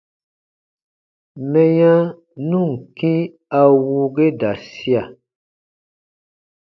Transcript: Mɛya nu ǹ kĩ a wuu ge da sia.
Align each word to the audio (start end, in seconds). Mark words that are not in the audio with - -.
Mɛya 1.51 1.93
nu 2.49 2.59
ǹ 2.73 2.79
kĩ 2.97 3.13
a 3.59 3.61
wuu 3.83 4.05
ge 4.15 4.27
da 4.39 4.51
sia. 4.69 5.03